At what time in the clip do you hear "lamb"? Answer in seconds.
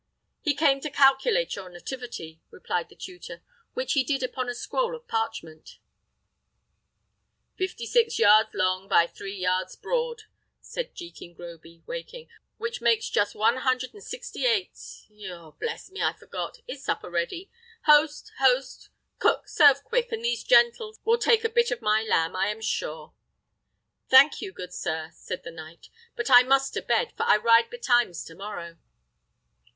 22.01-22.35